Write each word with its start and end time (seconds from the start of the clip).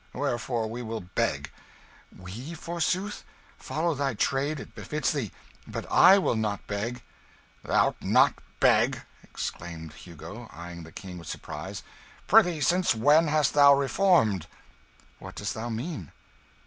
Wherefore 0.13 0.65
we 0.67 0.81
will 0.81 1.01
beg." 1.01 1.51
"We, 2.17 2.55
forsooth! 2.55 3.23
Follow 3.59 3.93
thy 3.93 4.15
trade 4.15 4.59
it 4.59 4.73
befits 4.73 5.11
thee. 5.11 5.31
But 5.67 5.85
I 5.91 6.17
will 6.17 6.33
not 6.35 6.65
beg." 6.65 7.03
"Thou'lt 7.63 8.01
not 8.01 8.33
beg!" 8.59 9.03
exclaimed 9.21 9.93
Hugo, 9.93 10.49
eyeing 10.51 10.81
the 10.81 10.91
King 10.91 11.19
with 11.19 11.27
surprise. 11.27 11.83
"Prithee, 12.25 12.61
since 12.61 12.95
when 12.95 13.27
hast 13.27 13.53
thou 13.53 13.75
reformed?" 13.75 14.47
"What 15.19 15.35
dost 15.35 15.53
thou 15.53 15.69
mean?" 15.69 16.11